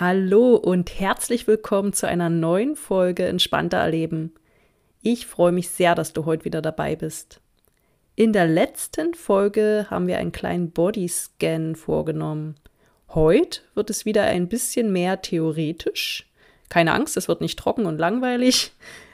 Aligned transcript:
Hallo 0.00 0.56
und 0.56 0.98
herzlich 0.98 1.46
willkommen 1.46 1.92
zu 1.92 2.08
einer 2.08 2.28
neuen 2.28 2.74
Folge 2.74 3.26
Entspannter 3.26 3.76
Erleben. 3.76 4.32
Ich 5.02 5.24
freue 5.24 5.52
mich 5.52 5.68
sehr, 5.68 5.94
dass 5.94 6.12
du 6.12 6.24
heute 6.24 6.44
wieder 6.44 6.60
dabei 6.60 6.96
bist. 6.96 7.40
In 8.16 8.32
der 8.32 8.48
letzten 8.48 9.14
Folge 9.14 9.86
haben 9.90 10.08
wir 10.08 10.18
einen 10.18 10.32
kleinen 10.32 10.72
Bodyscan 10.72 11.76
vorgenommen. 11.76 12.56
Heute 13.10 13.60
wird 13.76 13.88
es 13.88 14.04
wieder 14.04 14.24
ein 14.24 14.48
bisschen 14.48 14.90
mehr 14.90 15.22
theoretisch. 15.22 16.28
Keine 16.70 16.92
Angst, 16.92 17.16
es 17.16 17.28
wird 17.28 17.40
nicht 17.40 17.56
trocken 17.56 17.86
und 17.86 17.98
langweilig. 17.98 18.72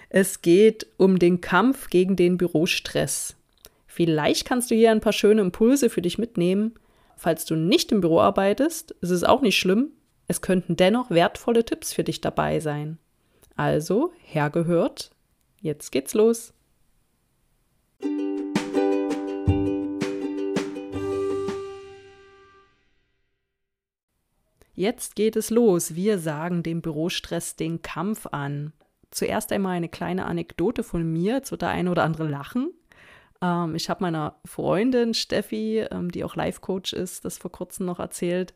Es 0.08 0.40
geht 0.40 0.86
um 0.96 1.18
den 1.18 1.42
Kampf 1.42 1.90
gegen 1.90 2.16
den 2.16 2.38
Bürostress. 2.38 3.36
Vielleicht 3.86 4.46
kannst 4.46 4.70
du 4.70 4.74
hier 4.74 4.92
ein 4.92 5.02
paar 5.02 5.12
schöne 5.12 5.42
Impulse 5.42 5.90
für 5.90 6.00
dich 6.00 6.16
mitnehmen. 6.16 6.72
Falls 7.18 7.44
du 7.44 7.54
nicht 7.54 7.92
im 7.92 8.00
Büro 8.00 8.20
arbeitest, 8.20 8.92
ist 9.02 9.10
es 9.10 9.24
auch 9.24 9.42
nicht 9.42 9.58
schlimm. 9.58 9.90
Es 10.30 10.42
könnten 10.42 10.76
dennoch 10.76 11.10
wertvolle 11.10 11.64
Tipps 11.64 11.92
für 11.92 12.04
dich 12.04 12.20
dabei 12.20 12.60
sein. 12.60 12.98
Also, 13.56 14.12
hergehört, 14.22 15.10
jetzt 15.60 15.90
geht's 15.90 16.14
los. 16.14 16.54
Jetzt 24.76 25.16
geht 25.16 25.34
es 25.34 25.50
los. 25.50 25.96
Wir 25.96 26.20
sagen 26.20 26.62
dem 26.62 26.80
Bürostress 26.80 27.56
den 27.56 27.82
Kampf 27.82 28.28
an. 28.30 28.72
Zuerst 29.10 29.50
einmal 29.50 29.74
eine 29.74 29.88
kleine 29.88 30.26
Anekdote 30.26 30.84
von 30.84 31.12
mir. 31.12 31.34
Jetzt 31.34 31.50
wird 31.50 31.62
der 31.62 31.70
eine 31.70 31.90
oder 31.90 32.04
andere 32.04 32.28
lachen. 32.28 32.70
Ähm, 33.42 33.74
ich 33.74 33.90
habe 33.90 34.04
meiner 34.04 34.36
Freundin 34.44 35.12
Steffi, 35.12 35.80
ähm, 35.90 36.12
die 36.12 36.22
auch 36.22 36.36
Life-Coach 36.36 36.92
ist, 36.92 37.24
das 37.24 37.36
vor 37.36 37.50
kurzem 37.50 37.86
noch 37.86 37.98
erzählt. 37.98 38.54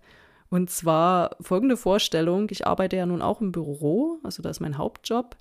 Und 0.54 0.70
zwar 0.70 1.34
folgende 1.40 1.76
Vorstellung, 1.76 2.46
ich 2.48 2.64
arbeite 2.64 2.94
ja 2.94 3.06
nun 3.06 3.22
auch 3.22 3.40
im 3.40 3.50
Büro, 3.50 4.20
also 4.22 4.40
das 4.40 4.58
ist 4.58 4.60
mein 4.60 4.78
Hauptjob. 4.78 5.36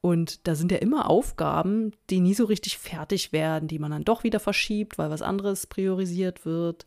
Und 0.00 0.48
da 0.48 0.54
sind 0.54 0.72
ja 0.72 0.78
immer 0.78 1.10
Aufgaben, 1.10 1.92
die 2.08 2.20
nie 2.20 2.32
so 2.32 2.46
richtig 2.46 2.78
fertig 2.78 3.30
werden, 3.30 3.68
die 3.68 3.78
man 3.78 3.90
dann 3.90 4.04
doch 4.04 4.24
wieder 4.24 4.40
verschiebt, 4.40 4.96
weil 4.96 5.10
was 5.10 5.20
anderes 5.20 5.66
priorisiert 5.66 6.46
wird. 6.46 6.86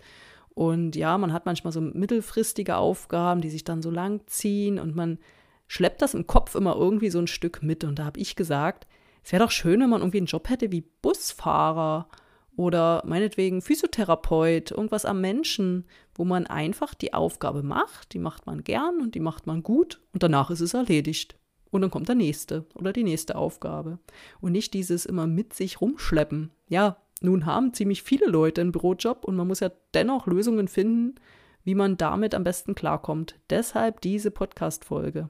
Und 0.56 0.96
ja, 0.96 1.20
man 1.20 1.32
hat 1.32 1.46
manchmal 1.46 1.72
so 1.72 1.80
mittelfristige 1.80 2.78
Aufgaben, 2.78 3.42
die 3.42 3.52
sich 3.52 3.64
dann 3.64 3.84
so 3.84 3.92
lang 3.92 4.22
ziehen 4.26 4.80
und 4.80 4.96
man 4.96 5.20
schleppt 5.68 6.02
das 6.02 6.16
im 6.16 6.26
Kopf 6.26 6.56
immer 6.56 6.76
irgendwie 6.76 7.12
so 7.12 7.20
ein 7.20 7.28
Stück 7.28 7.62
mit. 7.62 7.84
Und 7.84 8.00
da 8.00 8.06
habe 8.06 8.20
ich 8.20 8.36
gesagt, 8.36 8.88
es 9.24 9.32
wäre 9.32 9.44
doch 9.44 9.52
schön, 9.52 9.82
wenn 9.82 9.92
man 9.92 10.02
irgendwie 10.02 10.18
einen 10.18 10.26
Job 10.26 10.50
hätte 10.50 10.72
wie 10.72 10.82
Busfahrer 11.04 12.10
oder 12.58 13.04
meinetwegen 13.06 13.62
Physiotherapeut, 13.62 14.72
irgendwas 14.72 15.06
am 15.06 15.22
Menschen, 15.22 15.86
wo 16.16 16.26
man 16.26 16.48
einfach 16.48 16.96
die 16.96 17.14
Aufgabe 17.14 17.62
macht, 17.64 18.14
die 18.14 18.20
macht 18.20 18.48
man 18.48 18.64
gern 18.64 19.00
und 19.00 19.16
die 19.16 19.20
macht 19.20 19.46
man 19.46 19.62
gut 19.64 20.02
und 20.12 20.24
danach 20.24 20.50
ist 20.50 20.62
es 20.62 20.74
erledigt. 20.74 21.38
Und 21.70 21.82
dann 21.82 21.92
kommt 21.92 22.08
der 22.08 22.16
nächste 22.16 22.66
oder 22.74 22.94
die 22.94 23.04
nächste 23.04 23.36
Aufgabe. 23.36 24.00
Und 24.42 24.54
nicht 24.54 24.74
dieses 24.74 25.06
immer 25.06 25.28
mit 25.28 25.54
sich 25.54 25.82
rumschleppen. 25.82 26.52
Ja, 26.68 26.98
nun 27.22 27.46
haben 27.46 27.74
ziemlich 27.74 28.04
viele 28.04 28.26
Leute 28.26 28.62
einen 28.62 28.72
Bürojob 28.72 29.26
und 29.26 29.36
man 29.36 29.48
muss 29.48 29.60
ja 29.60 29.70
dennoch 29.94 30.26
Lösungen 30.26 30.68
finden, 30.68 31.16
wie 31.64 31.76
man 31.76 31.98
damit 31.98 32.34
am 32.34 32.44
besten 32.44 32.74
klarkommt. 32.74 33.36
Deshalb 33.50 34.02
diese 34.02 34.32
Podcast-Folge. 34.32 35.30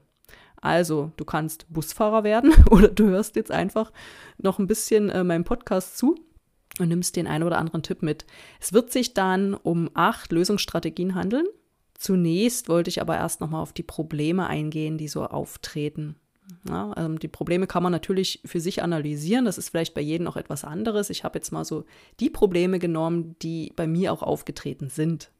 Also, 0.60 1.12
du 1.16 1.24
kannst 1.24 1.66
Busfahrer 1.68 2.24
werden 2.24 2.54
oder 2.70 2.88
du 2.88 3.08
hörst 3.08 3.36
jetzt 3.36 3.50
einfach 3.50 3.92
noch 4.38 4.58
ein 4.58 4.66
bisschen 4.66 5.10
äh, 5.10 5.24
meinem 5.24 5.44
Podcast 5.44 5.98
zu 5.98 6.14
und 6.80 6.88
nimmst 6.88 7.16
den 7.16 7.26
einen 7.26 7.44
oder 7.44 7.58
anderen 7.58 7.82
Tipp 7.82 8.02
mit. 8.02 8.24
Es 8.60 8.72
wird 8.72 8.92
sich 8.92 9.14
dann 9.14 9.54
um 9.54 9.90
acht 9.94 10.32
Lösungsstrategien 10.32 11.14
handeln. 11.14 11.46
Zunächst 11.94 12.68
wollte 12.68 12.90
ich 12.90 13.00
aber 13.00 13.16
erst 13.16 13.40
nochmal 13.40 13.62
auf 13.62 13.72
die 13.72 13.82
Probleme 13.82 14.46
eingehen, 14.46 14.98
die 14.98 15.08
so 15.08 15.24
auftreten. 15.24 16.16
Ja, 16.68 16.92
also 16.92 17.16
die 17.16 17.28
Probleme 17.28 17.66
kann 17.66 17.82
man 17.82 17.92
natürlich 17.92 18.40
für 18.44 18.60
sich 18.60 18.82
analysieren. 18.82 19.44
Das 19.44 19.58
ist 19.58 19.70
vielleicht 19.70 19.94
bei 19.94 20.00
jedem 20.00 20.26
auch 20.28 20.36
etwas 20.36 20.64
anderes. 20.64 21.10
Ich 21.10 21.24
habe 21.24 21.38
jetzt 21.38 21.50
mal 21.50 21.64
so 21.64 21.84
die 22.20 22.30
Probleme 22.30 22.78
genommen, 22.78 23.36
die 23.42 23.72
bei 23.76 23.86
mir 23.86 24.12
auch 24.12 24.22
aufgetreten 24.22 24.88
sind. 24.88 25.30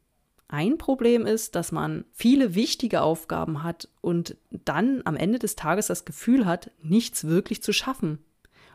Ein 0.47 0.77
Problem 0.77 1.25
ist, 1.25 1.55
dass 1.55 1.71
man 1.71 2.05
viele 2.11 2.55
wichtige 2.55 3.01
Aufgaben 3.01 3.63
hat 3.63 3.87
und 4.01 4.35
dann 4.51 5.01
am 5.05 5.15
Ende 5.15 5.39
des 5.39 5.55
Tages 5.55 5.87
das 5.87 6.05
Gefühl 6.05 6.45
hat, 6.45 6.71
nichts 6.81 7.25
wirklich 7.25 7.63
zu 7.63 7.71
schaffen 7.71 8.19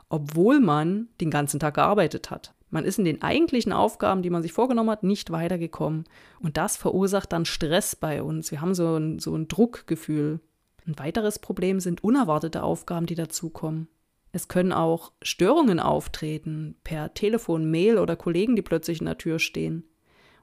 obwohl 0.09 0.61
man 0.61 1.09
den 1.21 1.31
ganzen 1.31 1.61
Tag 1.61 1.75
gearbeitet 1.75 2.31
hat. 2.31 2.54
Man 2.75 2.85
ist 2.85 2.99
in 2.99 3.05
den 3.05 3.23
eigentlichen 3.23 3.73
Aufgaben, 3.73 4.23
die 4.23 4.31
man 4.31 4.43
sich 4.43 4.53
vorgenommen 4.53 4.91
hat, 4.91 5.05
nicht 5.05 5.31
weitergekommen. 5.31 6.07
Und 6.41 6.57
das 6.57 6.77
verursacht 6.77 7.33
dann 7.33 7.45
Stress 7.45 7.95
bei 7.95 8.21
uns. 8.21 8.51
Wir 8.51 8.61
haben 8.61 8.75
so 8.75 8.97
ein, 8.97 9.21
so 9.21 9.33
ein 9.37 9.47
Druckgefühl. 9.47 10.41
Ein 10.85 10.99
weiteres 10.99 11.39
Problem 11.39 11.79
sind 11.79 12.03
unerwartete 12.03 12.65
Aufgaben, 12.65 13.07
die 13.07 13.15
dazukommen. 13.15 13.87
Es 14.33 14.49
können 14.49 14.73
auch 14.73 15.13
Störungen 15.23 15.79
auftreten, 15.79 16.75
per 16.83 17.15
Telefon, 17.15 17.71
Mail 17.71 17.97
oder 17.97 18.17
Kollegen, 18.17 18.57
die 18.57 18.63
plötzlich 18.63 18.99
in 18.99 19.07
der 19.07 19.19
Tür 19.19 19.39
stehen. 19.39 19.85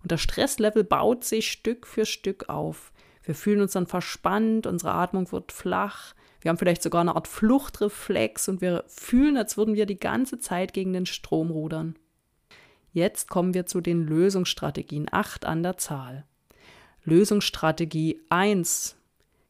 Und 0.02 0.14
das 0.14 0.22
Stresslevel 0.22 0.86
baut 0.86 1.26
sich 1.26 1.52
Stück 1.52 1.86
für 1.86 2.06
Stück 2.06 2.48
auf. 2.48 2.94
Wir 3.24 3.36
fühlen 3.36 3.60
uns 3.60 3.74
dann 3.74 3.88
verspannt, 3.88 4.68
unsere 4.68 4.94
Atmung 4.94 5.30
wird 5.34 5.52
flach, 5.52 6.16
wir 6.40 6.48
haben 6.48 6.58
vielleicht 6.58 6.82
sogar 6.82 7.02
eine 7.02 7.16
Art 7.16 7.28
Fluchtreflex 7.28 8.48
und 8.48 8.62
wir 8.62 8.86
fühlen, 8.88 9.36
als 9.36 9.58
würden 9.58 9.76
wir 9.76 9.86
die 9.86 10.00
ganze 10.00 10.40
Zeit 10.40 10.74
gegen 10.74 10.94
den 10.94 11.06
Strom 11.06 11.52
rudern. 11.52 11.96
Jetzt 12.94 13.30
kommen 13.30 13.54
wir 13.54 13.66
zu 13.66 13.80
den 13.80 14.06
Lösungsstrategien, 14.06 15.08
acht 15.12 15.46
an 15.46 15.64
der 15.64 15.78
Zahl. 15.78 16.26
Lösungsstrategie 17.04 18.22
1. 18.30 18.98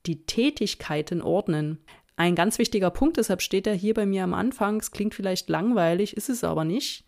Die 0.05 0.25
Tätigkeiten 0.25 1.21
ordnen. 1.21 1.79
Ein 2.15 2.35
ganz 2.35 2.59
wichtiger 2.59 2.91
Punkt, 2.91 3.17
deshalb 3.17 3.41
steht 3.41 3.65
er 3.65 3.73
hier 3.73 3.95
bei 3.95 4.05
mir 4.05 4.23
am 4.23 4.35
Anfang. 4.35 4.79
Es 4.79 4.91
klingt 4.91 5.15
vielleicht 5.15 5.49
langweilig, 5.49 6.15
ist 6.15 6.29
es 6.29 6.43
aber 6.43 6.65
nicht. 6.65 7.03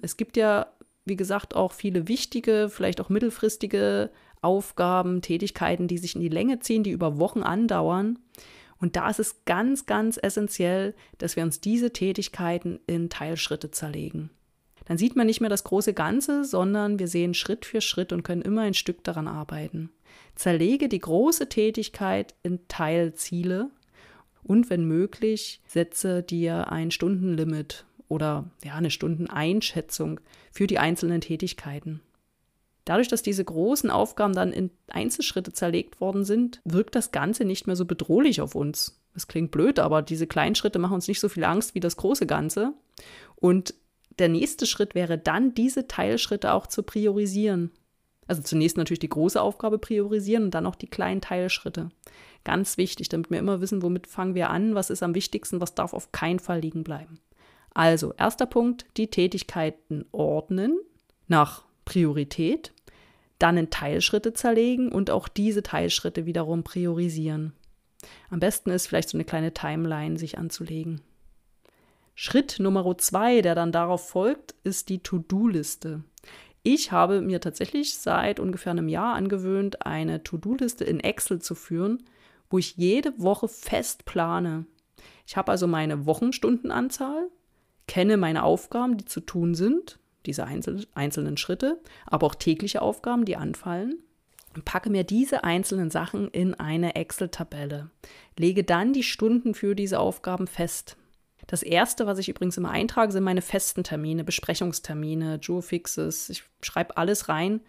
Es 0.00 0.16
gibt 0.16 0.36
ja, 0.36 0.68
wie 1.04 1.16
gesagt, 1.16 1.56
auch 1.56 1.72
viele 1.72 2.06
wichtige, 2.06 2.68
vielleicht 2.70 3.00
auch 3.00 3.08
mittelfristige 3.08 4.10
Aufgaben, 4.40 5.20
Tätigkeiten, 5.20 5.88
die 5.88 5.98
sich 5.98 6.14
in 6.14 6.20
die 6.20 6.28
Länge 6.28 6.60
ziehen, 6.60 6.84
die 6.84 6.90
über 6.90 7.18
Wochen 7.18 7.42
andauern. 7.42 8.20
Und 8.78 8.96
da 8.96 9.10
ist 9.10 9.20
es 9.20 9.44
ganz, 9.44 9.86
ganz 9.86 10.18
essentiell, 10.20 10.94
dass 11.18 11.36
wir 11.36 11.42
uns 11.42 11.60
diese 11.60 11.92
Tätigkeiten 11.92 12.80
in 12.86 13.10
Teilschritte 13.10 13.70
zerlegen. 13.70 14.30
Dann 14.92 14.98
sieht 14.98 15.16
man 15.16 15.26
nicht 15.26 15.40
mehr 15.40 15.48
das 15.48 15.64
große 15.64 15.94
Ganze, 15.94 16.44
sondern 16.44 16.98
wir 16.98 17.08
sehen 17.08 17.32
Schritt 17.32 17.64
für 17.64 17.80
Schritt 17.80 18.12
und 18.12 18.24
können 18.24 18.42
immer 18.42 18.60
ein 18.60 18.74
Stück 18.74 19.02
daran 19.04 19.26
arbeiten. 19.26 19.88
Zerlege 20.34 20.90
die 20.90 20.98
große 20.98 21.48
Tätigkeit 21.48 22.34
in 22.42 22.68
Teilziele 22.68 23.70
und 24.42 24.68
wenn 24.68 24.84
möglich, 24.84 25.62
setze 25.66 26.22
dir 26.22 26.70
ein 26.70 26.90
Stundenlimit 26.90 27.86
oder 28.08 28.50
ja, 28.62 28.74
eine 28.74 28.90
Stundeneinschätzung 28.90 30.20
für 30.50 30.66
die 30.66 30.78
einzelnen 30.78 31.22
Tätigkeiten. 31.22 32.02
Dadurch, 32.84 33.08
dass 33.08 33.22
diese 33.22 33.46
großen 33.46 33.88
Aufgaben 33.90 34.34
dann 34.34 34.52
in 34.52 34.68
Einzelschritte 34.88 35.54
zerlegt 35.54 36.02
worden 36.02 36.26
sind, 36.26 36.60
wirkt 36.66 36.94
das 36.96 37.12
Ganze 37.12 37.46
nicht 37.46 37.66
mehr 37.66 37.76
so 37.76 37.86
bedrohlich 37.86 38.42
auf 38.42 38.54
uns. 38.54 39.00
Das 39.14 39.26
klingt 39.26 39.52
blöd, 39.52 39.78
aber 39.78 40.02
diese 40.02 40.26
kleinen 40.26 40.54
Schritte 40.54 40.78
machen 40.78 40.94
uns 40.94 41.08
nicht 41.08 41.20
so 41.20 41.30
viel 41.30 41.44
Angst 41.44 41.74
wie 41.74 41.80
das 41.80 41.96
große 41.96 42.26
Ganze. 42.26 42.74
Und 43.36 43.74
der 44.18 44.28
nächste 44.28 44.66
Schritt 44.66 44.94
wäre 44.94 45.18
dann, 45.18 45.54
diese 45.54 45.86
Teilschritte 45.88 46.52
auch 46.52 46.66
zu 46.66 46.82
priorisieren. 46.82 47.70
Also 48.26 48.42
zunächst 48.42 48.76
natürlich 48.76 49.00
die 49.00 49.08
große 49.08 49.40
Aufgabe 49.40 49.78
priorisieren 49.78 50.44
und 50.44 50.54
dann 50.54 50.66
auch 50.66 50.76
die 50.76 50.86
kleinen 50.86 51.20
Teilschritte. 51.20 51.90
Ganz 52.44 52.76
wichtig, 52.76 53.08
damit 53.08 53.30
wir 53.30 53.38
immer 53.38 53.60
wissen, 53.60 53.82
womit 53.82 54.06
fangen 54.06 54.34
wir 54.34 54.50
an, 54.50 54.74
was 54.74 54.90
ist 54.90 55.02
am 55.02 55.14
wichtigsten, 55.14 55.60
was 55.60 55.74
darf 55.74 55.92
auf 55.92 56.12
keinen 56.12 56.38
Fall 56.38 56.60
liegen 56.60 56.84
bleiben. 56.84 57.20
Also, 57.74 58.12
erster 58.14 58.46
Punkt, 58.46 58.86
die 58.96 59.08
Tätigkeiten 59.08 60.04
ordnen 60.12 60.78
nach 61.26 61.64
Priorität, 61.84 62.72
dann 63.38 63.56
in 63.56 63.70
Teilschritte 63.70 64.34
zerlegen 64.34 64.92
und 64.92 65.10
auch 65.10 65.28
diese 65.28 65.62
Teilschritte 65.62 66.26
wiederum 66.26 66.62
priorisieren. 66.62 67.54
Am 68.30 68.40
besten 68.40 68.70
ist 68.70 68.86
vielleicht 68.86 69.08
so 69.08 69.16
eine 69.16 69.24
kleine 69.24 69.54
Timeline 69.54 70.18
sich 70.18 70.38
anzulegen. 70.38 71.00
Schritt 72.14 72.58
Nummer 72.58 72.96
zwei, 72.98 73.40
der 73.40 73.54
dann 73.54 73.72
darauf 73.72 74.08
folgt, 74.08 74.54
ist 74.64 74.88
die 74.88 75.02
To-Do-Liste. 75.02 76.04
Ich 76.62 76.92
habe 76.92 77.20
mir 77.20 77.40
tatsächlich 77.40 77.96
seit 77.96 78.38
ungefähr 78.38 78.72
einem 78.72 78.88
Jahr 78.88 79.14
angewöhnt, 79.14 79.84
eine 79.84 80.22
To-Do-Liste 80.22 80.84
in 80.84 81.00
Excel 81.00 81.40
zu 81.40 81.54
führen, 81.54 82.04
wo 82.50 82.58
ich 82.58 82.76
jede 82.76 83.18
Woche 83.18 83.48
fest 83.48 84.04
plane. 84.04 84.66
Ich 85.26 85.36
habe 85.36 85.50
also 85.50 85.66
meine 85.66 86.06
Wochenstundenanzahl, 86.06 87.28
kenne 87.88 88.16
meine 88.16 88.44
Aufgaben, 88.44 88.96
die 88.96 89.06
zu 89.06 89.20
tun 89.20 89.54
sind, 89.54 89.98
diese 90.26 90.46
einzelnen 90.46 91.36
Schritte, 91.36 91.80
aber 92.06 92.26
auch 92.26 92.34
tägliche 92.36 92.82
Aufgaben, 92.82 93.24
die 93.24 93.36
anfallen 93.36 93.98
und 94.54 94.64
packe 94.64 94.90
mir 94.90 95.02
diese 95.02 95.44
einzelnen 95.44 95.90
Sachen 95.90 96.28
in 96.28 96.54
eine 96.54 96.94
Excel-Tabelle. 96.94 97.90
Lege 98.38 98.62
dann 98.62 98.92
die 98.92 99.02
Stunden 99.02 99.54
für 99.54 99.74
diese 99.74 99.98
Aufgaben 99.98 100.46
fest. 100.46 100.96
Das 101.46 101.62
erste, 101.62 102.06
was 102.06 102.18
ich 102.18 102.28
übrigens 102.28 102.56
immer 102.56 102.70
eintrage, 102.70 103.12
sind 103.12 103.24
meine 103.24 103.42
festen 103.42 103.84
Termine, 103.84 104.24
Besprechungstermine, 104.24 105.36
Joe-Fixes. 105.36 106.30
Ich 106.30 106.44
schreibe 106.62 106.96
alles 106.96 107.28
rein, 107.28 107.60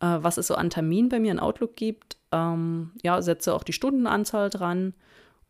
äh, 0.00 0.18
was 0.20 0.36
es 0.36 0.46
so 0.46 0.54
an 0.54 0.70
Terminen 0.70 1.08
bei 1.08 1.18
mir 1.18 1.32
in 1.32 1.40
Outlook 1.40 1.76
gibt. 1.76 2.16
Ähm, 2.30 2.92
ja, 3.02 3.20
setze 3.22 3.54
auch 3.54 3.64
die 3.64 3.72
Stundenanzahl 3.72 4.50
dran 4.50 4.94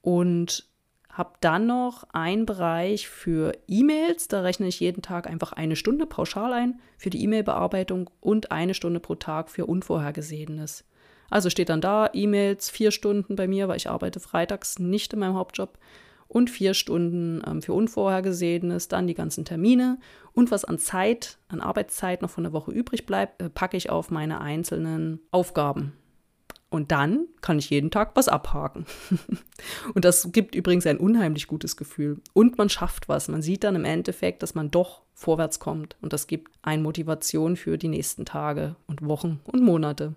und 0.01 0.67
habe 1.13 1.35
dann 1.41 1.67
noch 1.67 2.05
einen 2.13 2.47
Bereich 2.47 3.09
für 3.09 3.53
E-Mails. 3.69 4.29
Da 4.29 4.41
rechne 4.41 4.67
ich 4.67 4.81
jeden 4.81 5.03
Tag 5.03 5.27
einfach 5.27 5.53
eine 5.53 5.77
Stunde 5.77 6.07
pauschal 6.07 6.53
ein 6.55 6.81
für 6.97 7.11
die 7.11 7.23
E-Mail-Bearbeitung 7.23 8.09
und 8.21 8.51
eine 8.51 8.73
Stunde 8.73 8.99
pro 8.99 9.15
Tag 9.17 9.51
für 9.51 9.67
Unvorhergesehenes. 9.67 10.85
Also 11.29 11.51
steht 11.51 11.69
dann 11.69 11.81
da 11.81 12.11
E-Mails 12.13 12.71
vier 12.71 12.91
Stunden 12.91 13.37
bei 13.37 13.47
mir, 13.47 13.69
weil 13.69 13.77
ich 13.77 13.91
arbeite 13.91 14.21
freitags 14.21 14.79
nicht 14.79 15.13
in 15.13 15.19
meinem 15.19 15.35
Hauptjob 15.35 15.79
und 16.33 16.49
vier 16.49 16.73
Stunden 16.73 17.43
ähm, 17.47 17.61
für 17.61 17.75
Unvorhergesehenes, 17.75 18.89
dann 18.89 19.07
die 19.07 19.15
ganzen 19.15 19.45
Termine 19.45 19.99
und 20.33 20.51
was 20.51 20.65
an 20.65 20.79
Zeit, 20.79 21.39
an 21.49 21.61
Arbeitszeit 21.61 22.23
noch 22.23 22.31
von 22.31 22.45
der 22.45 22.55
Woche 22.55 22.73
übrig 22.73 23.05
bleibt, 23.05 23.43
äh, 23.43 23.51
packe 23.51 23.77
ich 23.77 23.91
auf 23.91 24.11
meine 24.11 24.41
einzelnen 24.41 25.21
Aufgaben. 25.31 25.93
Und 26.71 26.91
dann 26.91 27.27
kann 27.43 27.59
ich 27.59 27.69
jeden 27.69 27.91
Tag 27.91 28.13
was 28.15 28.29
abhaken. 28.29 28.87
und 29.95 30.07
das 30.07 30.33
gibt 30.33 30.55
übrigens 30.55 30.87
ein 30.87 30.97
unheimlich 30.97 31.47
gutes 31.47 31.77
Gefühl. 31.77 32.23
Und 32.33 32.57
man 32.57 32.71
schafft 32.71 33.11
was. 33.11 33.29
Man 33.29 33.43
sieht 33.43 33.63
dann 33.63 33.77
im 33.77 33.85
Endeffekt, 33.85 34.43
dass 34.43 34.55
man 34.55 34.71
doch 34.71 35.03
vorwärts 35.13 35.59
kommt. 35.59 35.97
Und 36.01 36.15
das 36.15 36.27
gibt 36.29 36.51
eine 36.63 36.83
Motivation 36.83 37.57
für 37.57 37.77
die 37.77 37.89
nächsten 37.89 38.25
Tage 38.25 38.77
und 38.87 39.07
Wochen 39.07 39.41
und 39.45 39.63
Monate. 39.63 40.15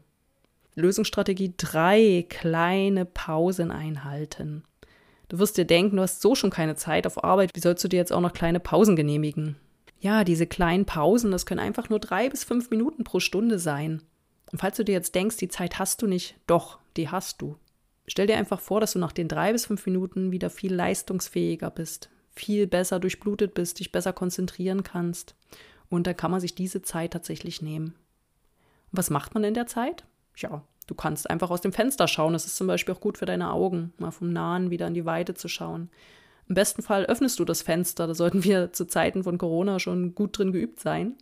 Lösungsstrategie 0.76 1.56
3. 1.58 2.26
Kleine 2.30 3.04
Pausen 3.04 3.72
einhalten. 3.72 4.64
Du 5.28 5.40
wirst 5.40 5.58
dir 5.58 5.66
denken, 5.66 5.98
du 5.98 6.04
hast 6.04 6.22
so 6.22 6.36
schon 6.36 6.50
keine 6.52 6.76
Zeit 6.76 7.08
auf 7.08 7.24
Arbeit. 7.24 7.52
Wie 7.54 7.60
sollst 7.60 7.84
du 7.84 7.88
dir 7.88 7.98
jetzt 7.98 8.14
auch 8.14 8.22
noch 8.22 8.34
kleine 8.34 8.60
Pausen 8.60 8.96
genehmigen? 8.96 9.56
Ja, 10.00 10.24
diese 10.24 10.46
kleinen 10.46 10.86
Pausen, 10.86 11.32
das 11.32 11.46
können 11.46 11.60
einfach 11.60 11.90
nur 11.90 12.00
drei 12.00 12.30
bis 12.30 12.44
fünf 12.44 12.70
Minuten 12.70 13.04
pro 13.04 13.20
Stunde 13.20 13.58
sein. 13.58 14.04
Und 14.52 14.60
falls 14.60 14.78
du 14.78 14.86
dir 14.86 14.92
jetzt 14.92 15.16
denkst, 15.16 15.38
die 15.38 15.48
Zeit 15.48 15.80
hast 15.80 16.02
du 16.02 16.08
nicht, 16.08 16.36
doch, 16.48 16.80
die 16.96 17.10
hast 17.10 17.42
du. 17.42 17.58
Stell 18.08 18.28
dir 18.28 18.38
einfach 18.38 18.60
vor, 18.60 18.80
dass 18.80 18.94
du 18.94 19.00
nach 19.00 19.12
den 19.12 19.28
drei 19.28 19.52
bis 19.52 19.66
fünf 19.66 19.86
Minuten 19.86 20.32
wieder 20.32 20.50
viel 20.50 20.74
leistungsfähiger 20.74 21.72
bist, 21.72 22.10
viel 22.36 22.68
besser 22.68 23.00
durchblutet 23.00 23.56
bist, 23.56 23.80
dich 23.80 23.92
besser 23.92 24.14
konzentrieren 24.14 24.84
kannst. 24.84 25.36
Und 25.90 26.06
dann 26.06 26.18
kann 26.18 26.32
man 26.32 26.40
sich 26.40 26.54
diese 26.54 26.82
Zeit 26.84 27.14
tatsächlich 27.14 27.62
nehmen. 27.62 27.96
Und 28.92 28.98
was 28.98 29.10
macht 29.10 29.34
man 29.34 29.44
in 29.44 29.56
der 29.56 29.66
Zeit? 29.66 30.06
Ja, 30.38 30.64
du 30.88 30.96
kannst 30.96 31.30
einfach 31.30 31.50
aus 31.50 31.62
dem 31.62 31.74
Fenster 31.74 32.08
schauen. 32.08 32.34
Das 32.34 32.46
ist 32.46 32.56
zum 32.56 32.68
Beispiel 32.68 32.94
auch 32.94 33.00
gut 33.00 33.18
für 33.18 33.26
deine 33.26 33.52
Augen, 33.52 33.94
mal 33.98 34.12
vom 34.12 34.32
Nahen 34.32 34.70
wieder 34.70 34.88
in 34.88 34.94
die 34.94 35.06
Weite 35.06 35.34
zu 35.34 35.48
schauen. 35.48 35.90
Im 36.48 36.56
besten 36.56 36.82
Fall 36.82 37.06
öffnest 37.06 37.40
du 37.40 37.46
das 37.46 37.62
Fenster. 37.62 38.08
Da 38.08 38.14
sollten 38.14 38.44
wir 38.44 38.72
zu 38.74 38.86
Zeiten 38.86 39.24
von 39.24 39.38
Corona 39.38 39.80
schon 39.80 40.16
gut 40.16 40.38
drin 40.38 40.52
geübt 40.52 40.80
sein. 40.80 41.16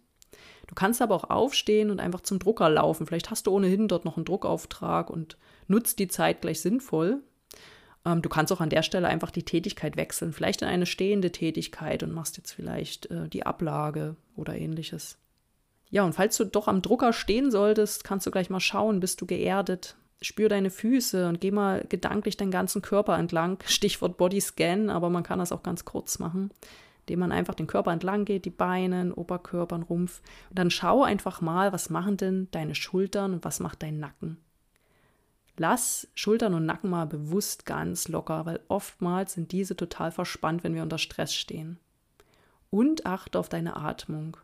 Du 0.67 0.75
kannst 0.75 1.01
aber 1.01 1.15
auch 1.15 1.29
aufstehen 1.29 1.91
und 1.91 1.99
einfach 1.99 2.21
zum 2.21 2.39
Drucker 2.39 2.69
laufen. 2.69 3.05
Vielleicht 3.05 3.29
hast 3.29 3.47
du 3.47 3.51
ohnehin 3.51 3.87
dort 3.87 4.05
noch 4.05 4.17
einen 4.17 4.25
Druckauftrag 4.25 5.09
und 5.09 5.37
nutzt 5.67 5.99
die 5.99 6.07
Zeit 6.07 6.41
gleich 6.41 6.61
sinnvoll. 6.61 7.21
Ähm, 8.05 8.21
du 8.21 8.29
kannst 8.29 8.51
auch 8.51 8.61
an 8.61 8.69
der 8.69 8.83
Stelle 8.83 9.07
einfach 9.07 9.31
die 9.31 9.43
Tätigkeit 9.43 9.97
wechseln, 9.97 10.33
vielleicht 10.33 10.61
in 10.61 10.67
eine 10.67 10.85
stehende 10.85 11.31
Tätigkeit 11.31 12.03
und 12.03 12.13
machst 12.13 12.37
jetzt 12.37 12.51
vielleicht 12.51 13.09
äh, 13.11 13.29
die 13.29 13.45
Ablage 13.45 14.15
oder 14.35 14.55
ähnliches. 14.55 15.17
Ja, 15.93 16.03
und 16.03 16.13
falls 16.13 16.37
du 16.37 16.45
doch 16.45 16.67
am 16.67 16.81
Drucker 16.81 17.13
stehen 17.13 17.51
solltest, 17.51 18.03
kannst 18.03 18.25
du 18.25 18.31
gleich 18.31 18.49
mal 18.49 18.59
schauen, 18.59 18.99
bist 18.99 19.21
du 19.21 19.27
geerdet? 19.27 19.95
Spür 20.23 20.49
deine 20.49 20.71
Füße 20.71 21.29
und 21.29 21.39
geh 21.39 21.51
mal 21.51 21.85
gedanklich 21.87 22.35
deinen 22.35 22.49
ganzen 22.49 22.81
Körper 22.81 23.15
entlang. 23.15 23.59
Stichwort 23.67 24.17
Bodyscan, 24.17 24.89
aber 24.89 25.11
man 25.11 25.21
kann 25.21 25.37
das 25.37 25.51
auch 25.51 25.61
ganz 25.61 25.85
kurz 25.85 26.17
machen 26.17 26.49
indem 27.05 27.19
man 27.19 27.33
einfach 27.33 27.53
den 27.53 27.67
Körper 27.67 27.91
entlang 27.91 28.23
geht, 28.23 28.45
die 28.45 28.49
Beine, 28.49 29.13
Oberkörper, 29.13 29.77
Rumpf. 29.81 30.21
Und 30.49 30.57
dann 30.57 30.71
schau 30.71 31.03
einfach 31.03 31.41
mal, 31.41 31.73
was 31.73 31.89
machen 31.89 32.15
denn 32.15 32.47
deine 32.51 32.75
Schultern 32.75 33.33
und 33.33 33.43
was 33.43 33.59
macht 33.59 33.83
dein 33.83 33.99
Nacken. 33.99 34.37
Lass 35.57 36.07
Schultern 36.15 36.53
und 36.53 36.65
Nacken 36.65 36.89
mal 36.89 37.05
bewusst 37.05 37.65
ganz 37.65 38.07
locker, 38.07 38.45
weil 38.45 38.61
oftmals 38.69 39.33
sind 39.33 39.51
diese 39.51 39.75
total 39.75 40.11
verspannt, 40.11 40.63
wenn 40.63 40.75
wir 40.75 40.81
unter 40.81 40.97
Stress 40.97 41.35
stehen. 41.35 41.77
Und 42.69 43.05
achte 43.05 43.37
auf 43.37 43.49
deine 43.49 43.75
Atmung. 43.75 44.37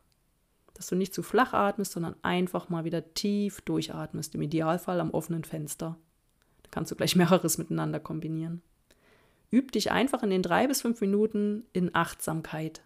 Dass 0.79 0.87
du 0.87 0.95
nicht 0.95 1.13
zu 1.13 1.23
flach 1.23 1.51
atmest, 1.51 1.91
sondern 1.91 2.15
einfach 2.21 2.69
mal 2.69 2.85
wieder 2.85 3.13
tief 3.13 3.59
durchatmest, 3.59 4.33
im 4.33 4.41
Idealfall 4.41 5.01
am 5.01 5.11
offenen 5.11 5.43
Fenster. 5.43 5.97
Da 6.63 6.69
kannst 6.71 6.89
du 6.89 6.95
gleich 6.95 7.15
mehreres 7.17 7.57
miteinander 7.57 7.99
kombinieren. 7.99 8.61
Üb 9.51 9.73
dich 9.73 9.91
einfach 9.91 10.23
in 10.23 10.29
den 10.29 10.41
drei 10.41 10.67
bis 10.67 10.81
fünf 10.81 11.01
Minuten 11.01 11.65
in 11.73 11.93
Achtsamkeit. 11.93 12.81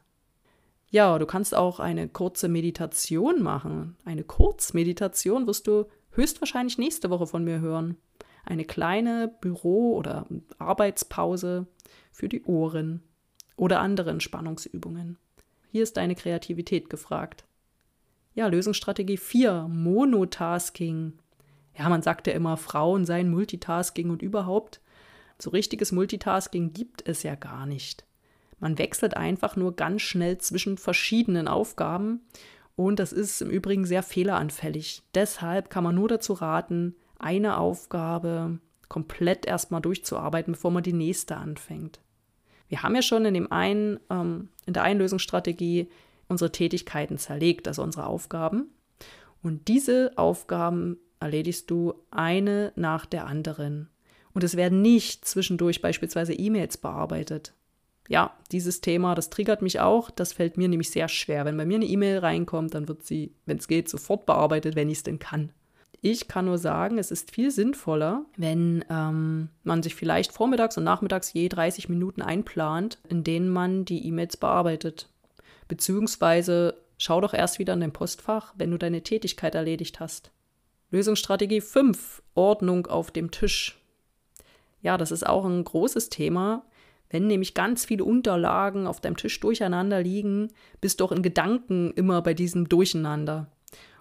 Ja, 0.89 1.19
du 1.19 1.27
kannst 1.27 1.53
auch 1.53 1.79
eine 1.79 2.09
kurze 2.09 2.47
Meditation 2.47 3.43
machen. 3.43 3.95
Eine 4.05 4.23
Kurzmeditation 4.23 5.45
wirst 5.45 5.67
du 5.67 5.85
höchstwahrscheinlich 6.13 6.79
nächste 6.79 7.11
Woche 7.11 7.27
von 7.27 7.43
mir 7.43 7.59
hören. 7.59 7.97
Eine 8.43 8.65
kleine 8.65 9.31
Büro- 9.39 9.95
oder 9.95 10.25
Arbeitspause 10.57 11.67
für 12.11 12.27
die 12.27 12.41
Ohren 12.41 13.03
oder 13.55 13.81
andere 13.81 14.09
Entspannungsübungen. 14.09 15.19
Hier 15.71 15.83
ist 15.83 15.97
deine 15.97 16.15
Kreativität 16.15 16.89
gefragt. 16.89 17.45
Ja, 18.35 18.47
Lösungsstrategie 18.47 19.17
4, 19.17 19.67
Monotasking. 19.69 21.13
Ja, 21.77 21.89
man 21.89 22.01
sagt 22.01 22.27
ja 22.27 22.33
immer, 22.33 22.57
Frauen 22.57 23.05
seien 23.05 23.29
Multitasking 23.29 24.09
und 24.09 24.21
überhaupt. 24.21 24.81
So 25.37 25.49
richtiges 25.49 25.91
Multitasking 25.91 26.73
gibt 26.73 27.07
es 27.07 27.23
ja 27.23 27.35
gar 27.35 27.65
nicht. 27.65 28.05
Man 28.59 28.77
wechselt 28.77 29.17
einfach 29.17 29.55
nur 29.55 29.75
ganz 29.75 30.01
schnell 30.01 30.37
zwischen 30.37 30.77
verschiedenen 30.77 31.47
Aufgaben 31.47 32.21
und 32.75 32.99
das 32.99 33.11
ist 33.11 33.41
im 33.41 33.49
Übrigen 33.49 33.85
sehr 33.85 34.03
fehleranfällig. 34.03 35.03
Deshalb 35.13 35.69
kann 35.69 35.83
man 35.83 35.95
nur 35.95 36.07
dazu 36.07 36.33
raten, 36.33 36.95
eine 37.19 37.57
Aufgabe 37.57 38.59
komplett 38.89 39.45
erstmal 39.45 39.81
durchzuarbeiten, 39.81 40.53
bevor 40.53 40.71
man 40.71 40.83
die 40.83 40.93
nächste 40.93 41.37
anfängt. 41.37 41.99
Wir 42.67 42.81
haben 42.81 42.95
ja 42.95 43.01
schon 43.01 43.25
in, 43.25 43.33
dem 43.33 43.51
einen, 43.51 43.99
ähm, 44.09 44.49
in 44.65 44.73
der 44.73 44.83
Einlösungsstrategie 44.83 45.89
unsere 46.27 46.51
Tätigkeiten 46.51 47.17
zerlegt, 47.17 47.67
also 47.67 47.83
unsere 47.83 48.07
Aufgaben. 48.07 48.71
Und 49.41 49.67
diese 49.67 50.13
Aufgaben 50.15 50.97
erledigst 51.19 51.69
du 51.69 51.93
eine 52.11 52.71
nach 52.75 53.05
der 53.05 53.27
anderen. 53.27 53.89
Und 54.33 54.43
es 54.43 54.55
werden 54.55 54.81
nicht 54.81 55.25
zwischendurch 55.25 55.81
beispielsweise 55.81 56.33
E-Mails 56.33 56.77
bearbeitet. 56.77 57.53
Ja, 58.09 58.35
dieses 58.51 58.81
Thema, 58.81 59.15
das 59.15 59.29
triggert 59.29 59.61
mich 59.61 59.79
auch. 59.79 60.09
Das 60.09 60.33
fällt 60.33 60.57
mir 60.57 60.67
nämlich 60.67 60.89
sehr 60.89 61.07
schwer. 61.07 61.45
Wenn 61.45 61.57
bei 61.57 61.65
mir 61.65 61.75
eine 61.75 61.85
E-Mail 61.85 62.19
reinkommt, 62.19 62.73
dann 62.73 62.87
wird 62.87 63.05
sie, 63.05 63.33
wenn 63.45 63.57
es 63.57 63.67
geht, 63.67 63.89
sofort 63.89 64.25
bearbeitet, 64.25 64.75
wenn 64.75 64.89
ich 64.89 64.97
es 64.97 65.03
denn 65.03 65.19
kann. 65.19 65.51
Ich 66.01 66.27
kann 66.27 66.45
nur 66.45 66.57
sagen, 66.57 66.97
es 66.97 67.11
ist 67.11 67.31
viel 67.31 67.49
sinnvoller, 67.49 68.25
wenn 68.35 68.83
ähm, 68.89 69.47
man 69.63 69.81
sich 69.81 69.95
vielleicht 69.95 70.33
vormittags 70.33 70.77
und 70.77 70.83
nachmittags 70.83 71.31
je 71.31 71.47
30 71.47 71.87
Minuten 71.87 72.21
einplant, 72.21 72.99
in 73.07 73.23
denen 73.23 73.47
man 73.47 73.85
die 73.85 74.05
E-Mails 74.05 74.35
bearbeitet. 74.35 75.07
Beziehungsweise 75.67 76.75
schau 76.97 77.21
doch 77.21 77.33
erst 77.33 77.59
wieder 77.59 77.73
in 77.73 77.81
dein 77.81 77.93
Postfach, 77.93 78.53
wenn 78.57 78.71
du 78.71 78.77
deine 78.77 79.01
Tätigkeit 79.01 79.55
erledigt 79.55 79.99
hast. 79.99 80.31
Lösungsstrategie 80.91 81.61
5. 81.61 82.21
Ordnung 82.35 82.87
auf 82.87 83.11
dem 83.11 83.31
Tisch. 83.31 83.79
Ja, 84.81 84.97
das 84.97 85.11
ist 85.11 85.25
auch 85.25 85.45
ein 85.45 85.63
großes 85.63 86.09
Thema. 86.09 86.65
Wenn 87.09 87.27
nämlich 87.27 87.53
ganz 87.53 87.85
viele 87.85 88.03
Unterlagen 88.03 88.87
auf 88.87 88.99
deinem 88.99 89.17
Tisch 89.17 89.39
durcheinander 89.39 90.01
liegen, 90.01 90.49
bist 90.81 90.99
du 90.99 91.05
auch 91.05 91.11
in 91.11 91.23
Gedanken 91.23 91.91
immer 91.91 92.21
bei 92.21 92.33
diesem 92.33 92.69
Durcheinander. 92.69 93.47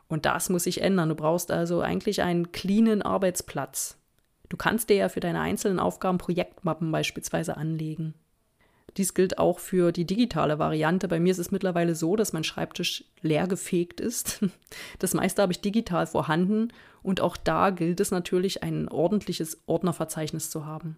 Und 0.08 0.26
das 0.26 0.50
muss 0.50 0.64
sich 0.64 0.82
ändern. 0.82 1.08
Du 1.08 1.14
brauchst 1.14 1.50
also 1.50 1.80
eigentlich 1.80 2.22
einen 2.22 2.52
cleanen 2.52 3.00
Arbeitsplatz. 3.00 3.98
Du 4.48 4.58
kannst 4.58 4.90
dir 4.90 4.96
ja 4.96 5.08
für 5.08 5.20
deine 5.20 5.40
einzelnen 5.40 5.78
Aufgaben 5.78 6.18
Projektmappen 6.18 6.92
beispielsweise 6.92 7.56
anlegen. 7.56 8.12
Dies 8.96 9.14
gilt 9.14 9.38
auch 9.38 9.58
für 9.58 9.90
die 9.92 10.04
digitale 10.04 10.58
Variante. 10.58 11.08
Bei 11.08 11.18
mir 11.18 11.30
ist 11.30 11.38
es 11.38 11.50
mittlerweile 11.50 11.94
so, 11.94 12.16
dass 12.16 12.32
mein 12.32 12.44
Schreibtisch 12.44 13.04
leer 13.22 13.46
gefegt 13.46 14.00
ist. 14.00 14.40
Das 14.98 15.14
meiste 15.14 15.42
habe 15.42 15.52
ich 15.52 15.60
digital 15.60 16.06
vorhanden 16.06 16.68
und 17.02 17.20
auch 17.20 17.36
da 17.36 17.70
gilt 17.70 18.00
es 18.00 18.10
natürlich, 18.10 18.62
ein 18.62 18.88
ordentliches 18.88 19.62
Ordnerverzeichnis 19.66 20.48
zu 20.48 20.64
haben. 20.64 20.96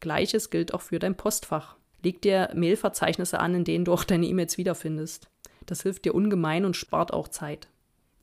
Gleiches 0.00 0.50
gilt 0.50 0.74
auch 0.74 0.82
für 0.82 0.98
dein 0.98 1.16
Postfach. 1.16 1.76
Leg 2.02 2.22
dir 2.22 2.50
Mailverzeichnisse 2.54 3.40
an, 3.40 3.54
in 3.54 3.64
denen 3.64 3.84
du 3.84 3.92
auch 3.92 4.04
deine 4.04 4.26
E-Mails 4.26 4.58
wiederfindest. 4.58 5.28
Das 5.64 5.82
hilft 5.82 6.04
dir 6.04 6.14
ungemein 6.14 6.64
und 6.64 6.76
spart 6.76 7.12
auch 7.12 7.28
Zeit. 7.28 7.68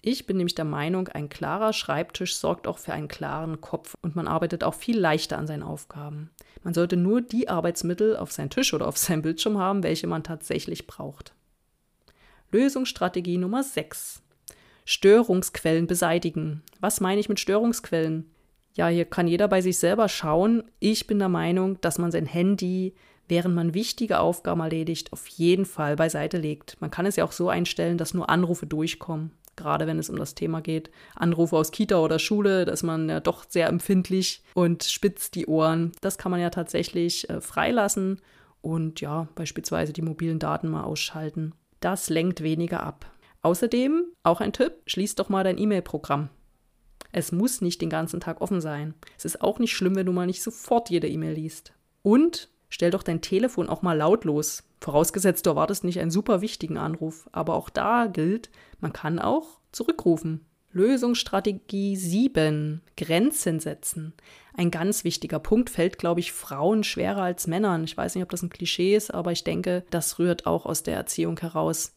Ich 0.05 0.27
bin 0.27 0.35
nämlich 0.35 0.53
der 0.53 0.65
Meinung, 0.65 1.07
ein 1.07 1.29
klarer 1.29 1.71
Schreibtisch 1.71 2.35
sorgt 2.35 2.67
auch 2.67 2.77
für 2.77 2.91
einen 2.91 3.07
klaren 3.07 3.61
Kopf 3.61 3.95
und 4.01 4.17
man 4.17 4.27
arbeitet 4.27 4.61
auch 4.65 4.73
viel 4.73 4.99
leichter 4.99 5.37
an 5.37 5.47
seinen 5.47 5.63
Aufgaben. 5.63 6.29
Man 6.61 6.73
sollte 6.73 6.97
nur 6.97 7.21
die 7.21 7.47
Arbeitsmittel 7.47 8.17
auf 8.17 8.29
seinen 8.33 8.49
Tisch 8.49 8.73
oder 8.73 8.85
auf 8.89 8.97
seinem 8.97 9.21
Bildschirm 9.21 9.57
haben, 9.57 9.81
welche 9.81 10.07
man 10.07 10.21
tatsächlich 10.21 10.87
braucht. 10.87 11.33
Lösungsstrategie 12.51 13.37
Nummer 13.37 13.63
6. 13.63 14.21
Störungsquellen 14.83 15.87
beseitigen. 15.87 16.63
Was 16.81 16.99
meine 16.99 17.21
ich 17.21 17.29
mit 17.29 17.39
Störungsquellen? 17.39 18.29
Ja, 18.73 18.89
hier 18.89 19.05
kann 19.05 19.29
jeder 19.29 19.47
bei 19.47 19.61
sich 19.61 19.79
selber 19.79 20.09
schauen. 20.09 20.65
Ich 20.81 21.07
bin 21.07 21.17
der 21.17 21.29
Meinung, 21.29 21.79
dass 21.79 21.97
man 21.97 22.11
sein 22.11 22.25
Handy, 22.25 22.93
während 23.29 23.55
man 23.55 23.73
wichtige 23.73 24.19
Aufgaben 24.19 24.59
erledigt, 24.59 25.13
auf 25.13 25.27
jeden 25.27 25.65
Fall 25.65 25.95
beiseite 25.95 26.39
legt. 26.39 26.75
Man 26.81 26.91
kann 26.91 27.05
es 27.05 27.15
ja 27.15 27.23
auch 27.23 27.31
so 27.31 27.47
einstellen, 27.47 27.97
dass 27.97 28.13
nur 28.13 28.29
Anrufe 28.29 28.65
durchkommen 28.65 29.31
gerade 29.55 29.87
wenn 29.87 29.99
es 29.99 30.09
um 30.09 30.17
das 30.17 30.35
Thema 30.35 30.61
geht. 30.61 30.89
Anrufe 31.15 31.55
aus 31.55 31.71
Kita 31.71 31.99
oder 31.99 32.19
Schule, 32.19 32.65
da 32.65 32.71
ist 32.71 32.83
man 32.83 33.09
ja 33.09 33.19
doch 33.19 33.45
sehr 33.47 33.67
empfindlich 33.67 34.43
und 34.53 34.83
spitzt 34.83 35.35
die 35.35 35.47
Ohren. 35.47 35.91
Das 36.01 36.17
kann 36.17 36.31
man 36.31 36.41
ja 36.41 36.49
tatsächlich 36.49 37.29
äh, 37.29 37.41
freilassen 37.41 38.21
und 38.61 39.01
ja, 39.01 39.27
beispielsweise 39.35 39.93
die 39.93 40.01
mobilen 40.01 40.39
Daten 40.39 40.69
mal 40.69 40.83
ausschalten. 40.83 41.53
Das 41.79 42.09
lenkt 42.09 42.41
weniger 42.41 42.81
ab. 42.83 43.05
Außerdem, 43.41 44.05
auch 44.23 44.39
ein 44.39 44.53
Tipp, 44.53 44.73
schließ 44.85 45.15
doch 45.15 45.27
mal 45.27 45.43
dein 45.43 45.57
E-Mail-Programm. 45.57 46.29
Es 47.11 47.31
muss 47.31 47.61
nicht 47.61 47.81
den 47.81 47.89
ganzen 47.89 48.21
Tag 48.21 48.39
offen 48.39 48.61
sein. 48.61 48.93
Es 49.17 49.25
ist 49.25 49.41
auch 49.41 49.59
nicht 49.59 49.73
schlimm, 49.73 49.95
wenn 49.95 50.05
du 50.05 50.13
mal 50.13 50.25
nicht 50.25 50.41
sofort 50.41 50.89
jede 50.89 51.09
E-Mail 51.09 51.33
liest. 51.33 51.73
Und 52.01 52.49
stell 52.73 52.89
doch 52.89 53.03
dein 53.03 53.21
Telefon 53.21 53.69
auch 53.69 53.83
mal 53.83 53.95
lautlos. 53.95 54.63
Vorausgesetzt, 54.81 55.45
du 55.45 55.51
erwartest 55.51 55.83
nicht 55.83 55.99
einen 55.99 56.09
super 56.09 56.41
wichtigen 56.41 56.79
Anruf. 56.79 57.29
Aber 57.31 57.53
auch 57.53 57.69
da 57.69 58.07
gilt, 58.07 58.49
man 58.79 58.91
kann 58.91 59.19
auch 59.19 59.59
zurückrufen. 59.71 60.43
Lösungsstrategie 60.71 61.95
7. 61.95 62.81
Grenzen 62.97 63.59
setzen. 63.59 64.13
Ein 64.57 64.71
ganz 64.71 65.03
wichtiger 65.03 65.37
Punkt 65.37 65.69
fällt, 65.69 65.99
glaube 65.99 66.19
ich, 66.19 66.31
Frauen 66.31 66.83
schwerer 66.83 67.21
als 67.21 67.45
Männern. 67.45 67.83
Ich 67.83 67.95
weiß 67.95 68.15
nicht, 68.15 68.23
ob 68.23 68.31
das 68.31 68.41
ein 68.41 68.49
Klischee 68.49 68.95
ist, 68.95 69.13
aber 69.13 69.31
ich 69.31 69.43
denke, 69.43 69.83
das 69.91 70.17
rührt 70.17 70.47
auch 70.47 70.65
aus 70.65 70.81
der 70.81 70.95
Erziehung 70.95 71.39
heraus. 71.39 71.95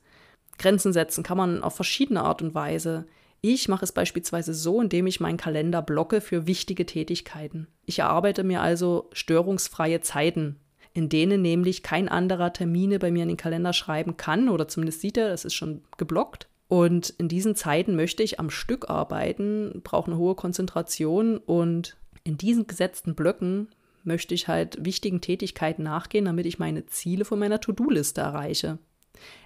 Grenzen 0.59 0.93
setzen 0.93 1.25
kann 1.25 1.39
man 1.39 1.63
auf 1.63 1.75
verschiedene 1.75 2.23
Art 2.23 2.43
und 2.43 2.55
Weise. 2.55 3.07
Ich 3.41 3.69
mache 3.69 3.85
es 3.85 3.93
beispielsweise 3.93 4.53
so, 4.53 4.83
indem 4.83 5.07
ich 5.07 5.21
meinen 5.21 5.39
Kalender 5.39 5.81
blocke 5.81 6.21
für 6.21 6.47
wichtige 6.47 6.85
Tätigkeiten. 6.85 7.67
Ich 7.87 8.01
erarbeite 8.01 8.45
mir 8.45 8.61
also 8.61 9.09
störungsfreie 9.15 10.03
Zeiten 10.03 10.61
in 10.97 11.11
denen 11.11 11.43
nämlich 11.43 11.83
kein 11.83 12.09
anderer 12.09 12.55
Termine 12.55 12.99
bei 12.99 13.11
mir 13.11 13.25
in 13.25 13.29
den 13.29 13.37
Kalender 13.37 13.75
schreiben 13.75 14.17
kann 14.17 14.49
oder 14.49 14.67
zumindest 14.67 15.03
sieht 15.03 15.19
er, 15.19 15.29
das 15.29 15.45
ist 15.45 15.53
schon 15.53 15.83
geblockt. 15.99 16.49
Und 16.69 17.11
in 17.11 17.29
diesen 17.29 17.55
Zeiten 17.55 17.97
möchte 17.97 18.23
ich 18.23 18.41
am 18.41 18.49
Stück 18.49 18.89
arbeiten, 18.89 19.83
brauche 19.85 20.11
eine 20.11 20.19
hohe 20.19 20.35
Konzentration 20.35 21.37
und 21.37 21.99
in 22.25 22.39
diesen 22.39 22.67
gesetzten 22.67 23.15
Blöcken 23.15 23.69
möchte 24.05 24.33
ich 24.33 24.49
halt 24.49 24.83
wichtigen 24.87 25.21
Tätigkeiten 25.21 25.83
nachgehen, 25.83 26.25
damit 26.25 26.47
ich 26.47 26.59
meine 26.59 26.87
Ziele 26.87 27.27
von 27.27 27.39
meiner 27.39 27.61
To-Do-Liste 27.61 28.23
erreiche. 28.23 28.79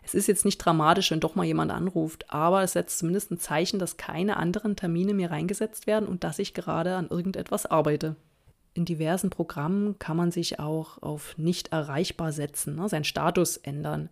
Es 0.05 0.15
ist 0.15 0.29
jetzt 0.29 0.45
nicht 0.45 0.59
dramatisch, 0.59 1.11
wenn 1.11 1.21
doch 1.21 1.35
mal 1.35 1.45
jemand 1.45 1.73
anruft, 1.73 2.33
aber 2.33 2.63
es 2.63 2.73
setzt 2.73 3.01
zumindest 3.01 3.33
ein 3.33 3.39
Zeichen, 3.39 3.81
dass 3.81 3.97
keine 3.97 4.37
anderen 4.37 4.77
Termine 4.77 5.15
mir 5.15 5.33
reingesetzt 5.33 5.89
werden 5.89 6.09
und 6.09 6.23
dass 6.23 6.39
ich 6.39 6.55
gerade 6.55 6.95
an 6.95 7.09
irgendetwas 7.09 7.67
arbeite 7.67 8.15
in 8.75 8.85
diversen 8.85 9.31
Programmen 9.31 9.99
kann 9.99 10.17
man 10.17 10.31
sich 10.31 10.61
auch 10.61 11.03
auf 11.03 11.37
nicht 11.37 11.69
erreichbar 11.73 12.33
setzen, 12.33 12.77
ne, 12.77 12.89
seinen 12.89 13.05
Status 13.05 13.57
ändern. 13.57 14.09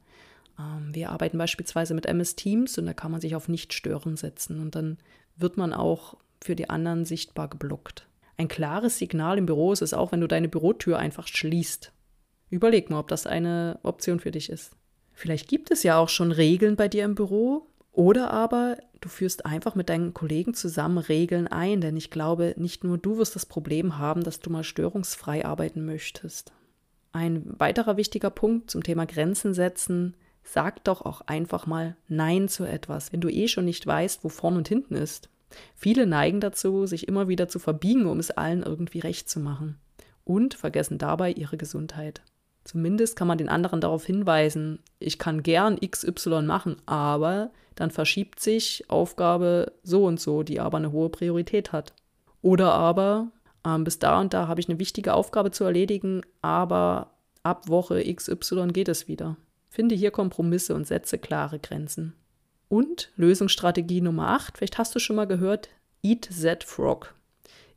Ähm, 0.58 0.94
wir 0.94 1.10
arbeiten 1.10 1.38
beispielsweise 1.38 1.94
mit 1.94 2.06
MS 2.06 2.36
Teams 2.36 2.78
und 2.78 2.86
da 2.86 2.92
kann 2.92 3.12
man 3.12 3.20
sich 3.20 3.36
auf 3.36 3.48
nicht 3.48 3.72
stören 3.72 4.16
setzen 4.16 4.60
und 4.60 4.74
dann 4.74 4.98
wird 5.36 5.56
man 5.56 5.72
auch 5.72 6.16
für 6.42 6.56
die 6.56 6.70
anderen 6.70 7.04
sichtbar 7.04 7.48
geblockt. 7.48 8.06
Ein 8.36 8.48
klares 8.48 8.98
Signal 8.98 9.38
im 9.38 9.46
Büro 9.46 9.72
ist 9.72 9.82
es 9.82 9.94
auch, 9.94 10.12
wenn 10.12 10.20
du 10.20 10.28
deine 10.28 10.48
Bürotür 10.48 10.98
einfach 10.98 11.26
schließt. 11.26 11.92
Überleg 12.50 12.88
mal, 12.88 13.00
ob 13.00 13.08
das 13.08 13.26
eine 13.26 13.78
Option 13.82 14.20
für 14.20 14.30
dich 14.30 14.48
ist. 14.48 14.72
Vielleicht 15.12 15.48
gibt 15.48 15.70
es 15.70 15.82
ja 15.82 15.98
auch 15.98 16.08
schon 16.08 16.30
Regeln 16.30 16.76
bei 16.76 16.86
dir 16.86 17.04
im 17.04 17.16
Büro, 17.16 17.66
oder 17.92 18.30
aber 18.30 18.78
du 19.00 19.08
führst 19.08 19.46
einfach 19.46 19.74
mit 19.74 19.88
deinen 19.88 20.14
Kollegen 20.14 20.54
zusammen 20.54 20.98
Regeln 20.98 21.46
ein, 21.48 21.80
denn 21.80 21.96
ich 21.96 22.10
glaube, 22.10 22.54
nicht 22.56 22.84
nur 22.84 22.98
du 22.98 23.18
wirst 23.18 23.34
das 23.34 23.46
Problem 23.46 23.98
haben, 23.98 24.22
dass 24.22 24.40
du 24.40 24.50
mal 24.50 24.64
störungsfrei 24.64 25.44
arbeiten 25.44 25.84
möchtest. 25.84 26.52
Ein 27.12 27.44
weiterer 27.58 27.96
wichtiger 27.96 28.30
Punkt 28.30 28.70
zum 28.70 28.82
Thema 28.82 29.06
Grenzen 29.06 29.54
setzen, 29.54 30.14
sag 30.42 30.84
doch 30.84 31.02
auch 31.02 31.22
einfach 31.22 31.66
mal 31.66 31.96
Nein 32.08 32.48
zu 32.48 32.64
etwas, 32.64 33.12
wenn 33.12 33.20
du 33.20 33.28
eh 33.28 33.48
schon 33.48 33.64
nicht 33.64 33.86
weißt, 33.86 34.24
wo 34.24 34.28
vorn 34.28 34.56
und 34.56 34.68
hinten 34.68 34.94
ist. 34.94 35.28
Viele 35.74 36.06
neigen 36.06 36.40
dazu, 36.40 36.86
sich 36.86 37.08
immer 37.08 37.28
wieder 37.28 37.48
zu 37.48 37.58
verbiegen, 37.58 38.06
um 38.06 38.18
es 38.18 38.30
allen 38.30 38.62
irgendwie 38.62 39.00
recht 39.00 39.28
zu 39.28 39.40
machen. 39.40 39.78
Und 40.24 40.54
vergessen 40.54 40.98
dabei 40.98 41.32
ihre 41.32 41.56
Gesundheit. 41.56 42.22
Zumindest 42.64 43.16
kann 43.16 43.28
man 43.28 43.38
den 43.38 43.48
anderen 43.48 43.80
darauf 43.80 44.04
hinweisen, 44.04 44.80
ich 44.98 45.18
kann 45.18 45.42
gern 45.42 45.78
XY 45.80 46.42
machen, 46.42 46.76
aber 46.86 47.50
dann 47.74 47.90
verschiebt 47.90 48.40
sich 48.40 48.84
Aufgabe 48.88 49.72
so 49.82 50.04
und 50.04 50.20
so, 50.20 50.42
die 50.42 50.60
aber 50.60 50.78
eine 50.78 50.92
hohe 50.92 51.08
Priorität 51.08 51.72
hat. 51.72 51.94
Oder 52.42 52.74
aber, 52.74 53.28
ähm, 53.64 53.84
bis 53.84 53.98
da 53.98 54.20
und 54.20 54.34
da 54.34 54.48
habe 54.48 54.60
ich 54.60 54.68
eine 54.68 54.78
wichtige 54.78 55.14
Aufgabe 55.14 55.50
zu 55.50 55.64
erledigen, 55.64 56.22
aber 56.42 57.12
ab 57.42 57.68
Woche 57.68 58.02
XY 58.12 58.68
geht 58.68 58.88
es 58.88 59.08
wieder. 59.08 59.36
Finde 59.70 59.94
hier 59.94 60.10
Kompromisse 60.10 60.74
und 60.74 60.86
setze 60.86 61.18
klare 61.18 61.58
Grenzen. 61.58 62.14
Und 62.68 63.10
Lösungsstrategie 63.16 64.00
Nummer 64.00 64.28
8, 64.28 64.58
vielleicht 64.58 64.78
hast 64.78 64.94
du 64.94 64.98
schon 64.98 65.16
mal 65.16 65.26
gehört, 65.26 65.68
Eat 66.02 66.28
that 66.42 66.64
Frog. 66.64 67.14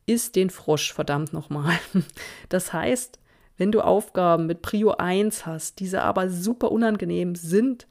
Iss 0.06 0.32
den 0.32 0.50
Frosch, 0.50 0.94
verdammt 0.94 1.34
nochmal. 1.34 1.78
Das 2.50 2.74
heißt, 2.74 3.20
wenn 3.62 3.72
du 3.72 3.82
Aufgaben 3.82 4.48
mit 4.48 4.64
Prio 4.64 4.96
1 4.98 5.46
hast, 5.46 5.80
diese 5.80 6.02
aber 6.02 6.32
super 6.32 6.72
unangenehm 6.72 7.36
sind, 7.36 7.86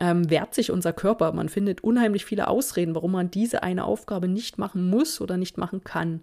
ähm, 0.00 0.28
wehrt 0.28 0.54
sich 0.56 0.72
unser 0.72 0.92
Körper. 0.92 1.30
Man 1.30 1.48
findet 1.48 1.84
unheimlich 1.84 2.24
viele 2.24 2.48
Ausreden, 2.48 2.96
warum 2.96 3.12
man 3.12 3.30
diese 3.30 3.62
eine 3.62 3.84
Aufgabe 3.84 4.26
nicht 4.26 4.58
machen 4.58 4.90
muss 4.90 5.20
oder 5.20 5.36
nicht 5.36 5.56
machen 5.56 5.84
kann. 5.84 6.20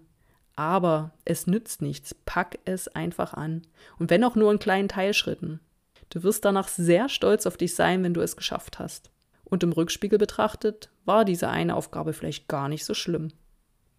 Aber 0.56 1.14
es 1.24 1.46
nützt 1.46 1.80
nichts. 1.80 2.14
Pack 2.26 2.58
es 2.66 2.86
einfach 2.88 3.32
an. 3.32 3.62
Und 3.98 4.10
wenn 4.10 4.22
auch 4.22 4.36
nur 4.36 4.52
in 4.52 4.58
kleinen 4.58 4.90
Teilschritten. 4.90 5.60
Du 6.10 6.22
wirst 6.22 6.44
danach 6.44 6.68
sehr 6.68 7.08
stolz 7.08 7.46
auf 7.46 7.56
dich 7.56 7.74
sein, 7.74 8.04
wenn 8.04 8.12
du 8.12 8.20
es 8.20 8.36
geschafft 8.36 8.78
hast. 8.78 9.10
Und 9.44 9.62
im 9.62 9.72
Rückspiegel 9.72 10.18
betrachtet 10.18 10.90
war 11.06 11.24
diese 11.24 11.48
eine 11.48 11.76
Aufgabe 11.76 12.12
vielleicht 12.12 12.46
gar 12.46 12.68
nicht 12.68 12.84
so 12.84 12.92
schlimm. 12.92 13.28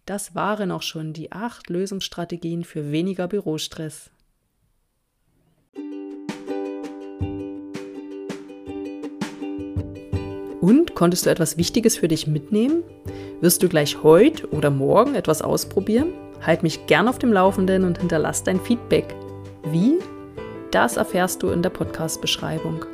Das 0.06 0.36
waren 0.36 0.70
auch 0.70 0.82
schon 0.82 1.14
die 1.14 1.32
acht 1.32 1.68
Lösungsstrategien 1.68 2.62
für 2.62 2.92
weniger 2.92 3.26
Bürostress. 3.26 4.12
Und 10.68 10.94
konntest 10.94 11.24
du 11.24 11.30
etwas 11.30 11.56
Wichtiges 11.56 11.96
für 11.96 12.08
dich 12.08 12.26
mitnehmen? 12.26 12.82
Wirst 13.40 13.62
du 13.62 13.70
gleich 13.70 14.02
heute 14.02 14.46
oder 14.50 14.68
morgen 14.68 15.14
etwas 15.14 15.40
ausprobieren? 15.40 16.12
Halt 16.42 16.62
mich 16.62 16.84
gern 16.84 17.08
auf 17.08 17.18
dem 17.18 17.32
Laufenden 17.32 17.84
und 17.84 17.96
hinterlass 17.96 18.44
dein 18.44 18.60
Feedback. 18.60 19.14
Wie? 19.72 19.94
Das 20.70 20.98
erfährst 20.98 21.42
du 21.42 21.48
in 21.48 21.62
der 21.62 21.70
Podcast-Beschreibung. 21.70 22.84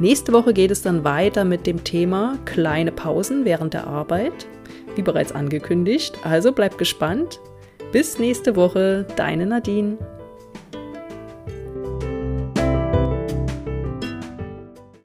Nächste 0.00 0.32
Woche 0.32 0.52
geht 0.52 0.72
es 0.72 0.82
dann 0.82 1.04
weiter 1.04 1.44
mit 1.44 1.68
dem 1.68 1.84
Thema 1.84 2.36
kleine 2.46 2.90
Pausen 2.90 3.44
während 3.44 3.74
der 3.74 3.86
Arbeit, 3.86 4.48
wie 4.96 5.02
bereits 5.02 5.30
angekündigt. 5.30 6.18
Also 6.24 6.50
bleib 6.50 6.78
gespannt. 6.78 7.38
Bis 7.92 8.18
nächste 8.18 8.56
Woche, 8.56 9.06
deine 9.14 9.46
Nadine. 9.46 9.98